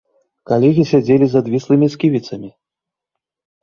Калегі 0.51 0.85
сядзелі 0.93 1.25
з 1.35 1.43
адвіслымі 1.43 1.93
сківіцамі. 1.97 2.55